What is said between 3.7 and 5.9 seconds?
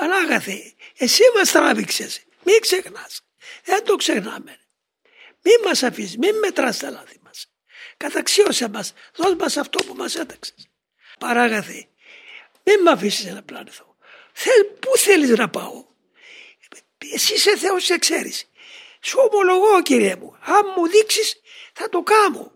το ξεχνάμε. Μην μας